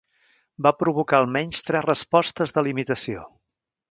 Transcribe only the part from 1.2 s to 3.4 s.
al menys tres respostes de limitació.